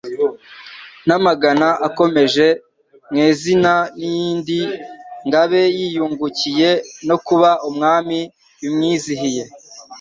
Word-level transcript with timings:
N' 1.07 1.15
amagana 1.17 1.67
akomoje 1.87 2.47
MweziN' 3.11 3.75
iyindi 4.05 4.61
ngabe 5.27 5.61
yiyungukiye 5.77 6.69
No 7.07 7.15
kuba 7.25 7.49
umwami 7.69 8.19
bimwizihiye 8.61 9.43